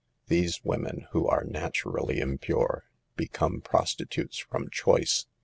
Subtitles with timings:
[0.29, 5.27] These women, who are naturally * impure, become prostitutes from choice.